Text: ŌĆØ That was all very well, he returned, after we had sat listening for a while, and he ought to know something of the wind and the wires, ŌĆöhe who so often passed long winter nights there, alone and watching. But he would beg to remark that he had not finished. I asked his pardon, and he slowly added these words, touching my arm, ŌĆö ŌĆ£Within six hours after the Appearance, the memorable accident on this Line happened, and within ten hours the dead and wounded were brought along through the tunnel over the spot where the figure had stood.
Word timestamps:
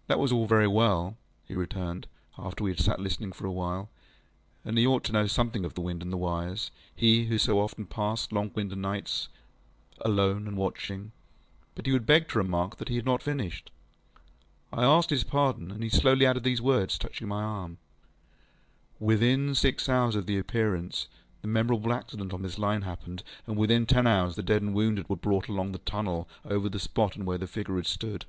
ŌĆØ 0.00 0.12
That 0.14 0.22
was 0.22 0.32
all 0.32 0.46
very 0.48 0.66
well, 0.66 1.16
he 1.46 1.54
returned, 1.54 2.08
after 2.36 2.64
we 2.64 2.70
had 2.70 2.80
sat 2.80 2.98
listening 2.98 3.30
for 3.30 3.46
a 3.46 3.52
while, 3.52 3.88
and 4.64 4.76
he 4.76 4.84
ought 4.84 5.04
to 5.04 5.12
know 5.12 5.28
something 5.28 5.64
of 5.64 5.74
the 5.74 5.80
wind 5.80 6.02
and 6.02 6.12
the 6.12 6.16
wires, 6.16 6.72
ŌĆöhe 6.98 7.28
who 7.28 7.38
so 7.38 7.60
often 7.60 7.86
passed 7.86 8.32
long 8.32 8.50
winter 8.52 8.74
nights 8.74 9.28
there, 10.00 10.10
alone 10.10 10.48
and 10.48 10.56
watching. 10.56 11.12
But 11.76 11.86
he 11.86 11.92
would 11.92 12.06
beg 12.06 12.28
to 12.30 12.38
remark 12.38 12.78
that 12.78 12.88
he 12.88 12.96
had 12.96 13.04
not 13.04 13.22
finished. 13.22 13.70
I 14.72 14.82
asked 14.82 15.10
his 15.10 15.22
pardon, 15.22 15.70
and 15.70 15.80
he 15.84 15.88
slowly 15.88 16.26
added 16.26 16.42
these 16.42 16.60
words, 16.60 16.98
touching 16.98 17.28
my 17.28 17.44
arm, 17.44 17.78
ŌĆö 19.00 19.16
ŌĆ£Within 19.16 19.56
six 19.56 19.88
hours 19.88 20.16
after 20.16 20.26
the 20.26 20.38
Appearance, 20.38 21.06
the 21.40 21.46
memorable 21.46 21.92
accident 21.92 22.32
on 22.32 22.42
this 22.42 22.58
Line 22.58 22.82
happened, 22.82 23.22
and 23.46 23.56
within 23.56 23.86
ten 23.86 24.08
hours 24.08 24.34
the 24.34 24.42
dead 24.42 24.60
and 24.60 24.74
wounded 24.74 25.08
were 25.08 25.14
brought 25.14 25.46
along 25.46 25.66
through 25.66 25.72
the 25.84 25.88
tunnel 25.90 26.28
over 26.44 26.68
the 26.68 26.80
spot 26.80 27.16
where 27.16 27.38
the 27.38 27.46
figure 27.46 27.76
had 27.76 27.86
stood. 27.86 28.24